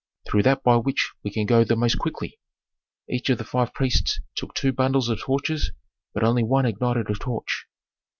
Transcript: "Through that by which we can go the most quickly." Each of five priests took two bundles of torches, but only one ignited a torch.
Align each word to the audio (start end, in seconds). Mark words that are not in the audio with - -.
"Through 0.27 0.41
that 0.41 0.63
by 0.63 0.77
which 0.77 1.11
we 1.23 1.29
can 1.29 1.45
go 1.45 1.63
the 1.63 1.75
most 1.75 1.99
quickly." 1.99 2.39
Each 3.07 3.29
of 3.29 3.39
five 3.47 3.71
priests 3.71 4.19
took 4.33 4.55
two 4.55 4.73
bundles 4.73 5.09
of 5.09 5.19
torches, 5.19 5.73
but 6.15 6.23
only 6.23 6.41
one 6.41 6.65
ignited 6.65 7.07
a 7.07 7.13
torch. 7.13 7.67